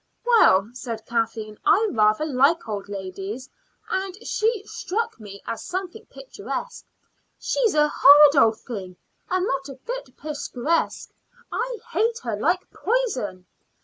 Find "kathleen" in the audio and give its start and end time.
1.05-1.59